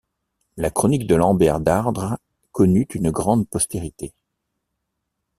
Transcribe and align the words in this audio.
La 0.57 0.71
chronique 0.71 1.05
de 1.05 1.13
Lambert 1.13 1.59
d'Ardres 1.59 2.17
connut 2.53 2.87
une 2.95 3.11
grande 3.11 3.47
postérité. 3.47 4.15